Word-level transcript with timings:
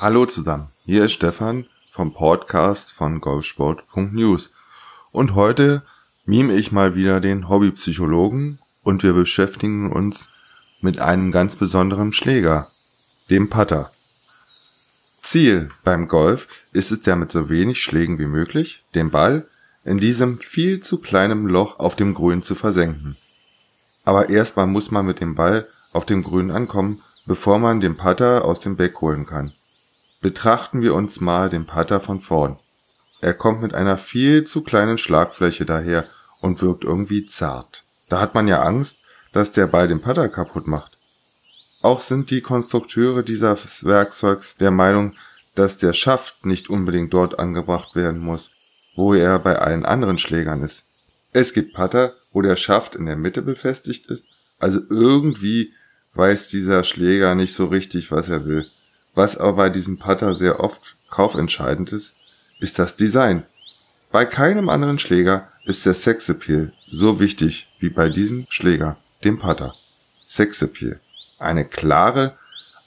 Hallo 0.00 0.24
zusammen, 0.24 0.68
hier 0.86 1.04
ist 1.04 1.12
Stefan 1.12 1.66
vom 1.90 2.14
Podcast 2.14 2.90
von 2.90 3.20
golfsport.news 3.20 4.50
und 5.12 5.34
heute 5.34 5.82
mime 6.24 6.54
ich 6.54 6.72
mal 6.72 6.94
wieder 6.94 7.20
den 7.20 7.50
Hobbypsychologen 7.50 8.60
und 8.82 9.02
wir 9.02 9.12
beschäftigen 9.12 9.92
uns 9.92 10.30
mit 10.80 11.00
einem 11.00 11.32
ganz 11.32 11.56
besonderen 11.56 12.14
Schläger, 12.14 12.66
dem 13.28 13.50
Putter. 13.50 13.90
Ziel 15.22 15.68
beim 15.84 16.08
Golf 16.08 16.48
ist 16.72 16.92
es 16.92 17.04
ja 17.04 17.14
mit 17.14 17.30
so 17.30 17.50
wenig 17.50 17.82
Schlägen 17.82 18.18
wie 18.18 18.24
möglich, 18.24 18.86
den 18.94 19.10
Ball 19.10 19.46
in 19.84 19.98
diesem 19.98 20.38
viel 20.38 20.80
zu 20.80 20.96
kleinen 20.96 21.44
Loch 21.44 21.78
auf 21.78 21.94
dem 21.94 22.14
Grün 22.14 22.42
zu 22.42 22.54
versenken. 22.54 23.18
Aber 24.04 24.30
erstmal 24.30 24.66
muss 24.66 24.90
man 24.90 25.04
mit 25.04 25.20
dem 25.20 25.34
Ball 25.34 25.68
auf 25.92 26.06
dem 26.06 26.22
Grün 26.22 26.50
ankommen, 26.50 27.02
bevor 27.26 27.58
man 27.58 27.82
den 27.82 27.98
Putter 27.98 28.46
aus 28.46 28.60
dem 28.60 28.78
Beck 28.78 28.98
holen 29.02 29.26
kann. 29.26 29.52
Betrachten 30.20 30.82
wir 30.82 30.94
uns 30.94 31.20
mal 31.20 31.48
den 31.48 31.66
Putter 31.66 32.00
von 32.00 32.20
vorn. 32.20 32.58
Er 33.22 33.32
kommt 33.32 33.62
mit 33.62 33.74
einer 33.74 33.96
viel 33.96 34.44
zu 34.44 34.62
kleinen 34.62 34.98
Schlagfläche 34.98 35.64
daher 35.64 36.06
und 36.40 36.60
wirkt 36.60 36.84
irgendwie 36.84 37.26
zart. 37.26 37.84
Da 38.10 38.20
hat 38.20 38.34
man 38.34 38.46
ja 38.46 38.62
Angst, 38.62 38.98
dass 39.32 39.52
der 39.52 39.66
Ball 39.66 39.88
den 39.88 40.02
Putter 40.02 40.28
kaputt 40.28 40.66
macht. 40.66 40.92
Auch 41.80 42.02
sind 42.02 42.30
die 42.30 42.42
Konstrukteure 42.42 43.22
dieses 43.22 43.84
Werkzeugs 43.86 44.56
der 44.56 44.70
Meinung, 44.70 45.14
dass 45.54 45.78
der 45.78 45.94
Schaft 45.94 46.44
nicht 46.44 46.68
unbedingt 46.68 47.14
dort 47.14 47.38
angebracht 47.38 47.96
werden 47.96 48.20
muss, 48.20 48.52
wo 48.96 49.14
er 49.14 49.38
bei 49.38 49.58
allen 49.58 49.86
anderen 49.86 50.18
Schlägern 50.18 50.62
ist. 50.62 50.84
Es 51.32 51.54
gibt 51.54 51.72
Putter, 51.72 52.12
wo 52.32 52.42
der 52.42 52.56
Schaft 52.56 52.94
in 52.94 53.06
der 53.06 53.16
Mitte 53.16 53.40
befestigt 53.40 54.06
ist, 54.06 54.24
also 54.58 54.80
irgendwie 54.90 55.72
weiß 56.12 56.48
dieser 56.48 56.84
Schläger 56.84 57.34
nicht 57.34 57.54
so 57.54 57.66
richtig, 57.66 58.10
was 58.10 58.28
er 58.28 58.44
will. 58.44 58.66
Was 59.14 59.36
aber 59.36 59.54
bei 59.54 59.70
diesem 59.70 59.98
Putter 59.98 60.34
sehr 60.34 60.60
oft 60.60 60.96
kaufentscheidend 61.10 61.92
ist, 61.92 62.14
ist 62.60 62.78
das 62.78 62.96
Design. 62.96 63.44
Bei 64.12 64.24
keinem 64.24 64.68
anderen 64.68 64.98
Schläger 64.98 65.48
ist 65.64 65.86
der 65.86 65.94
Sexappeal 65.94 66.72
so 66.90 67.20
wichtig 67.20 67.68
wie 67.78 67.90
bei 67.90 68.08
diesem 68.08 68.46
Schläger, 68.48 68.96
dem 69.24 69.38
Putter. 69.38 69.74
Sexappeal. 70.24 71.00
Eine 71.38 71.64
klare, 71.64 72.36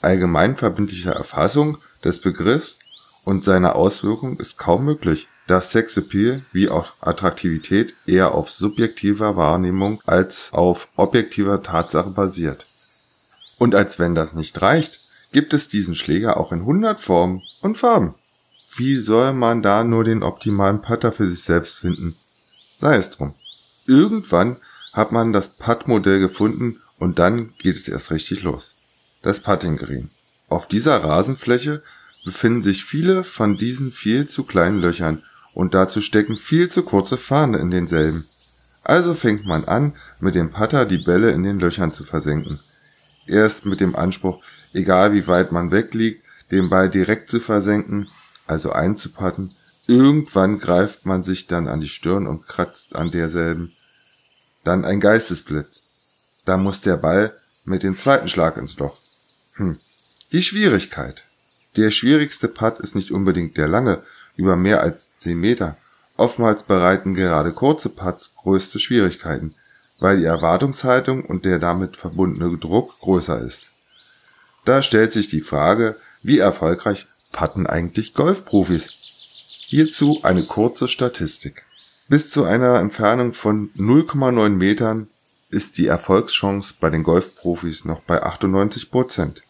allgemeinverbindliche 0.00 1.10
Erfassung 1.10 1.78
des 2.04 2.20
Begriffs 2.20 2.80
und 3.24 3.44
seiner 3.44 3.76
Auswirkung 3.76 4.38
ist 4.38 4.58
kaum 4.58 4.84
möglich, 4.84 5.28
da 5.46 5.60
Sexappeal 5.60 6.42
wie 6.52 6.68
auch 6.68 6.92
Attraktivität 7.00 7.94
eher 8.06 8.34
auf 8.34 8.50
subjektiver 8.50 9.36
Wahrnehmung 9.36 10.00
als 10.06 10.52
auf 10.52 10.88
objektiver 10.96 11.62
Tatsache 11.62 12.10
basiert. 12.10 12.66
Und 13.58 13.74
als 13.74 13.98
wenn 13.98 14.14
das 14.14 14.34
nicht 14.34 14.60
reicht, 14.60 15.01
gibt 15.32 15.54
es 15.54 15.68
diesen 15.68 15.96
Schläger 15.96 16.36
auch 16.36 16.52
in 16.52 16.60
100 16.60 17.00
Formen 17.00 17.42
und 17.60 17.78
Farben. 17.78 18.14
Wie 18.74 18.96
soll 18.96 19.32
man 19.32 19.62
da 19.62 19.84
nur 19.84 20.04
den 20.04 20.22
optimalen 20.22 20.80
Putter 20.80 21.12
für 21.12 21.26
sich 21.26 21.42
selbst 21.42 21.78
finden? 21.78 22.16
Sei 22.78 22.96
es 22.96 23.10
drum. 23.10 23.34
Irgendwann 23.86 24.56
hat 24.92 25.12
man 25.12 25.32
das 25.32 25.56
Putt-Modell 25.56 26.20
gefunden 26.20 26.80
und 26.98 27.18
dann 27.18 27.54
geht 27.58 27.76
es 27.76 27.88
erst 27.88 28.10
richtig 28.10 28.42
los. 28.42 28.76
Das 29.22 29.40
Putting 29.40 29.76
Green. 29.76 30.10
Auf 30.48 30.68
dieser 30.68 31.02
Rasenfläche 31.02 31.82
befinden 32.24 32.62
sich 32.62 32.84
viele 32.84 33.24
von 33.24 33.58
diesen 33.58 33.90
viel 33.90 34.28
zu 34.28 34.44
kleinen 34.44 34.80
Löchern 34.80 35.22
und 35.54 35.74
dazu 35.74 36.00
stecken 36.00 36.36
viel 36.36 36.70
zu 36.70 36.82
kurze 36.82 37.16
Fahne 37.16 37.58
in 37.58 37.70
denselben. 37.70 38.24
Also 38.84 39.14
fängt 39.14 39.46
man 39.46 39.64
an, 39.64 39.94
mit 40.20 40.34
dem 40.34 40.50
Putter 40.50 40.84
die 40.84 40.98
Bälle 40.98 41.30
in 41.30 41.42
den 41.42 41.60
Löchern 41.60 41.92
zu 41.92 42.04
versenken. 42.04 42.58
Erst 43.26 43.66
mit 43.66 43.80
dem 43.80 43.94
Anspruch, 43.94 44.42
egal 44.72 45.12
wie 45.12 45.26
weit 45.26 45.52
man 45.52 45.70
wegliegt, 45.70 46.24
den 46.50 46.68
Ball 46.68 46.90
direkt 46.90 47.30
zu 47.30 47.40
versenken, 47.40 48.08
also 48.46 48.72
einzupatten. 48.72 49.52
Irgendwann 49.86 50.58
greift 50.58 51.06
man 51.06 51.22
sich 51.22 51.46
dann 51.46 51.68
an 51.68 51.80
die 51.80 51.88
Stirn 51.88 52.26
und 52.26 52.46
kratzt 52.46 52.94
an 52.94 53.10
derselben. 53.10 53.72
Dann 54.64 54.84
ein 54.84 55.00
Geistesblitz. 55.00 55.82
Da 56.44 56.56
muss 56.56 56.80
der 56.80 56.96
Ball 56.96 57.34
mit 57.64 57.82
dem 57.82 57.96
zweiten 57.96 58.28
Schlag 58.28 58.56
ins 58.56 58.78
Loch. 58.78 58.98
Hm. 59.54 59.80
Die 60.30 60.42
Schwierigkeit. 60.42 61.24
Der 61.76 61.90
schwierigste 61.90 62.48
Putt 62.48 62.80
ist 62.80 62.94
nicht 62.94 63.10
unbedingt 63.10 63.56
der 63.56 63.68
lange, 63.68 64.02
über 64.36 64.56
mehr 64.56 64.82
als 64.82 65.16
10 65.18 65.38
Meter. 65.38 65.76
Oftmals 66.16 66.64
bereiten 66.64 67.14
gerade 67.14 67.52
kurze 67.52 67.88
Putts 67.88 68.34
größte 68.36 68.78
Schwierigkeiten, 68.78 69.54
weil 69.98 70.18
die 70.18 70.24
Erwartungshaltung 70.24 71.24
und 71.24 71.44
der 71.44 71.58
damit 71.58 71.96
verbundene 71.96 72.56
Druck 72.58 72.98
größer 73.00 73.40
ist. 73.40 73.71
Da 74.64 74.82
stellt 74.82 75.12
sich 75.12 75.28
die 75.28 75.40
Frage, 75.40 75.96
wie 76.22 76.38
erfolgreich 76.38 77.06
putten 77.32 77.66
eigentlich 77.66 78.14
Golfprofis? 78.14 78.94
Hierzu 79.66 80.20
eine 80.22 80.44
kurze 80.44 80.86
Statistik. 80.86 81.64
Bis 82.08 82.30
zu 82.30 82.44
einer 82.44 82.78
Entfernung 82.78 83.32
von 83.32 83.70
0,9 83.74 84.50
Metern 84.50 85.08
ist 85.50 85.78
die 85.78 85.86
Erfolgschance 85.86 86.74
bei 86.78 86.90
den 86.90 87.02
Golfprofis 87.02 87.84
noch 87.84 88.02
bei 88.04 88.22
98 88.22 88.90
Prozent. 88.90 89.42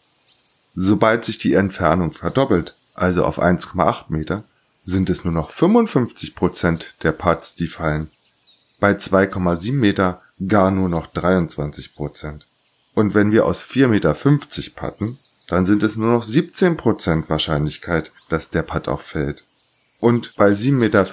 Sobald 0.75 1.25
sich 1.25 1.37
die 1.37 1.53
Entfernung 1.53 2.11
verdoppelt, 2.11 2.75
also 2.95 3.25
auf 3.25 3.39
1,8 3.39 4.05
Meter, 4.09 4.43
sind 4.83 5.09
es 5.09 5.23
nur 5.23 5.33
noch 5.33 5.51
55 5.51 6.35
Prozent 6.35 6.95
der 7.03 7.11
Putts, 7.11 7.55
die 7.55 7.67
fallen. 7.67 8.09
Bei 8.79 8.93
2,7 8.93 9.73
Meter 9.73 10.21
gar 10.47 10.71
nur 10.71 10.89
noch 10.89 11.07
23 11.07 11.95
Prozent. 11.95 12.47
Und 12.93 13.13
wenn 13.13 13.31
wir 13.31 13.45
aus 13.45 13.63
4,50 13.63 13.87
Meter 13.87 14.15
putten, 14.75 15.17
dann 15.47 15.65
sind 15.65 15.83
es 15.83 15.95
nur 15.95 16.11
noch 16.11 16.23
17 16.23 16.77
Prozent 16.77 17.29
Wahrscheinlichkeit, 17.29 18.11
dass 18.29 18.49
der 18.49 18.63
Putt 18.63 18.87
auch 18.87 19.01
fällt. 19.01 19.43
Und 19.99 20.35
bei 20.35 20.51
7,50 20.51 20.71
Meter 20.71 21.07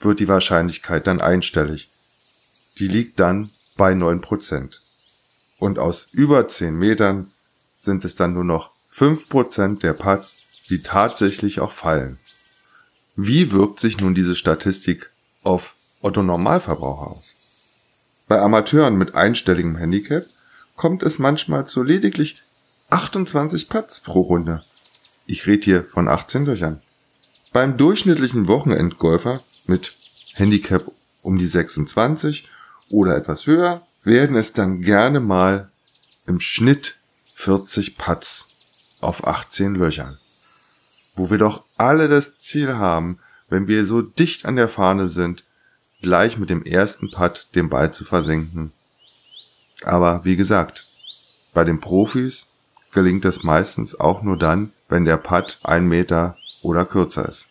wird 0.00 0.20
die 0.20 0.28
Wahrscheinlichkeit 0.28 1.06
dann 1.06 1.20
einstellig. 1.20 1.88
Die 2.78 2.88
liegt 2.88 3.20
dann 3.20 3.50
bei 3.76 3.94
9 3.94 4.20
Prozent. 4.20 4.82
Und 5.58 5.78
aus 5.78 6.08
über 6.12 6.46
10 6.48 6.76
Metern 6.76 7.30
sind 7.78 8.04
es 8.04 8.14
dann 8.14 8.34
nur 8.34 8.44
noch 8.44 8.70
5 8.90 9.28
Prozent 9.28 9.82
der 9.82 9.92
Putts, 9.92 10.40
die 10.68 10.82
tatsächlich 10.82 11.60
auch 11.60 11.72
fallen. 11.72 12.18
Wie 13.16 13.52
wirkt 13.52 13.80
sich 13.80 13.98
nun 13.98 14.14
diese 14.14 14.34
Statistik 14.34 15.10
auf 15.42 15.74
Otto 16.00 16.22
Normalverbraucher 16.22 17.12
aus? 17.12 17.34
Bei 18.26 18.40
Amateuren 18.40 18.96
mit 18.96 19.14
einstelligem 19.14 19.76
Handicap 19.76 20.26
kommt 20.76 21.02
es 21.02 21.18
manchmal 21.18 21.66
zu 21.66 21.82
lediglich 21.82 22.42
28 22.90 23.68
Putts 23.68 24.00
pro 24.00 24.20
Runde. 24.20 24.64
Ich 25.26 25.46
rede 25.46 25.64
hier 25.64 25.84
von 25.84 26.08
18 26.08 26.44
Löchern. 26.44 26.82
Beim 27.52 27.76
durchschnittlichen 27.76 28.48
Wochenendgolfer 28.48 29.42
mit 29.66 29.94
Handicap 30.34 30.90
um 31.22 31.38
die 31.38 31.46
26 31.46 32.48
oder 32.90 33.16
etwas 33.16 33.46
höher 33.46 33.86
werden 34.02 34.36
es 34.36 34.52
dann 34.52 34.82
gerne 34.82 35.20
mal 35.20 35.70
im 36.26 36.40
Schnitt 36.40 36.96
40 37.34 37.96
Putts 37.96 38.48
auf 39.00 39.26
18 39.26 39.74
Löchern. 39.74 40.18
Wo 41.16 41.30
wir 41.30 41.38
doch 41.38 41.64
alle 41.76 42.08
das 42.08 42.36
Ziel 42.36 42.74
haben, 42.74 43.18
wenn 43.48 43.68
wir 43.68 43.86
so 43.86 44.02
dicht 44.02 44.46
an 44.46 44.56
der 44.56 44.68
Fahne 44.68 45.08
sind, 45.08 45.44
gleich 46.02 46.38
mit 46.38 46.50
dem 46.50 46.64
ersten 46.64 47.10
Putt 47.10 47.48
den 47.54 47.70
Ball 47.70 47.92
zu 47.94 48.04
versenken. 48.04 48.72
Aber 49.84 50.24
wie 50.24 50.36
gesagt, 50.36 50.86
bei 51.52 51.64
den 51.64 51.80
Profis 51.80 52.48
gelingt 52.92 53.24
es 53.24 53.42
meistens 53.42 53.98
auch 53.98 54.22
nur 54.22 54.38
dann, 54.38 54.72
wenn 54.88 55.04
der 55.04 55.16
Putt 55.16 55.58
ein 55.62 55.88
Meter 55.88 56.36
oder 56.62 56.84
kürzer 56.84 57.28
ist. 57.28 57.46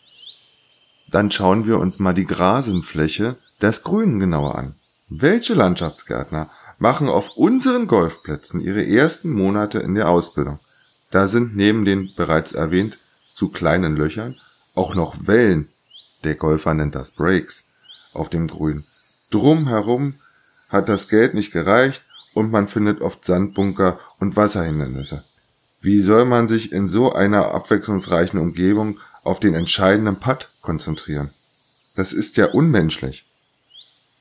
Dann 1.10 1.30
schauen 1.30 1.66
wir 1.66 1.78
uns 1.78 1.98
mal 1.98 2.14
die 2.14 2.26
Grasenfläche 2.26 3.36
des 3.62 3.82
Grünen 3.82 4.18
genauer 4.18 4.56
an. 4.56 4.74
Welche 5.08 5.54
Landschaftsgärtner 5.54 6.50
machen 6.78 7.08
auf 7.08 7.36
unseren 7.36 7.86
Golfplätzen 7.86 8.60
ihre 8.60 8.84
ersten 8.84 9.30
Monate 9.30 9.78
in 9.78 9.94
der 9.94 10.08
Ausbildung? 10.08 10.58
Da 11.10 11.28
sind 11.28 11.54
neben 11.54 11.84
den 11.84 12.14
bereits 12.16 12.52
erwähnt 12.52 12.98
zu 13.32 13.48
kleinen 13.48 13.96
Löchern 13.96 14.36
auch 14.74 14.94
noch 14.94 15.26
Wellen, 15.26 15.68
der 16.24 16.34
Golfer 16.34 16.74
nennt 16.74 16.94
das 16.94 17.10
Breaks, 17.10 17.64
auf 18.12 18.28
dem 18.28 18.48
Grün. 18.48 18.84
Drumherum 19.30 20.14
hat 20.68 20.88
das 20.88 21.08
Geld 21.08 21.34
nicht 21.34 21.52
gereicht 21.52 22.04
und 22.34 22.52
man 22.52 22.68
findet 22.68 23.00
oft 23.00 23.24
Sandbunker 23.24 23.98
und 24.18 24.36
Wasserhindernisse. 24.36 25.24
Wie 25.80 26.00
soll 26.00 26.24
man 26.24 26.48
sich 26.48 26.72
in 26.72 26.88
so 26.88 27.12
einer 27.12 27.54
abwechslungsreichen 27.54 28.38
Umgebung 28.40 28.98
auf 29.22 29.40
den 29.40 29.54
entscheidenden 29.54 30.16
Putt 30.16 30.48
konzentrieren? 30.60 31.30
Das 31.96 32.12
ist 32.12 32.36
ja 32.36 32.46
unmenschlich. 32.46 33.24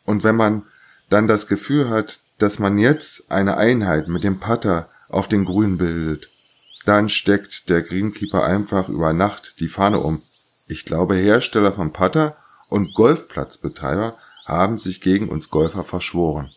Und 0.06 0.24
wenn 0.24 0.36
man 0.36 0.64
dann 1.10 1.28
das 1.28 1.48
Gefühl 1.48 1.90
hat, 1.90 2.20
dass 2.38 2.60
man 2.60 2.78
jetzt 2.78 3.32
eine 3.32 3.58
Einheit 3.58 4.08
mit 4.08 4.24
dem 4.24 4.40
Putter 4.40 4.90
auf 5.10 5.28
den 5.28 5.46
Grün 5.46 5.78
bildet, 5.78 6.30
dann 6.86 7.08
steckt 7.08 7.70
der 7.70 7.82
Greenkeeper 7.82 8.44
einfach 8.44 8.90
über 8.90 9.14
Nacht 9.14 9.60
die 9.60 9.70
Fahne 9.70 10.00
um. 10.00 10.22
Ich 10.68 10.86
glaube, 10.86 11.16
Hersteller 11.16 11.72
von 11.72 11.94
Putter 11.94 12.36
und 12.70 12.94
Golfplatzbetreiber 12.94 14.18
haben 14.46 14.80
sich 14.80 15.00
gegen 15.00 15.30
uns 15.30 15.50
Golfer 15.50 15.86
verschworen. 15.86 16.52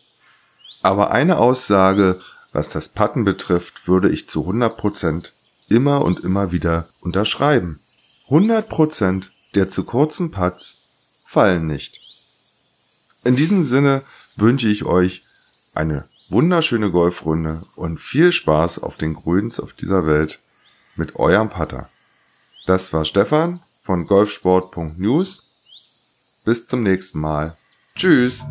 Aber 0.87 1.11
eine 1.11 1.37
Aussage, 1.37 2.21
was 2.53 2.69
das 2.69 2.87
Putten 2.87 3.25
betrifft, 3.25 3.89
würde 3.89 4.07
ich 4.07 4.29
zu 4.29 4.49
100% 4.49 5.31
immer 5.67 6.01
und 6.01 6.21
immer 6.21 6.53
wieder 6.53 6.87
unterschreiben. 7.01 7.81
100% 8.29 9.31
der 9.53 9.67
zu 9.69 9.83
kurzen 9.83 10.31
Putts 10.31 10.77
fallen 11.25 11.67
nicht. 11.67 11.99
In 13.25 13.35
diesem 13.35 13.65
Sinne 13.65 14.01
wünsche 14.37 14.69
ich 14.69 14.85
euch 14.85 15.25
eine 15.75 16.05
wunderschöne 16.29 16.89
Golfrunde 16.89 17.65
und 17.75 17.99
viel 17.99 18.31
Spaß 18.31 18.79
auf 18.79 18.95
den 18.95 19.13
Grüns 19.13 19.59
auf 19.59 19.73
dieser 19.73 20.07
Welt 20.07 20.41
mit 20.95 21.17
eurem 21.17 21.49
Putter. 21.49 21.89
Das 22.65 22.93
war 22.93 23.03
Stefan 23.03 23.59
von 23.83 24.07
golfsport.news. 24.07 25.45
Bis 26.45 26.65
zum 26.65 26.83
nächsten 26.83 27.19
Mal. 27.19 27.57
Tschüss. 27.93 28.45